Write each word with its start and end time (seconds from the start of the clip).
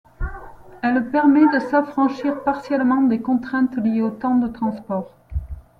Elle 0.81 1.11
permet 1.11 1.47
de 1.53 1.59
s'affranchir 1.59 2.41
partiellement 2.43 3.03
des 3.03 3.21
contraintes 3.21 3.75
liées 3.77 4.01
au 4.01 4.09
temps 4.09 4.39
de 4.39 4.47
transport. 4.47 5.11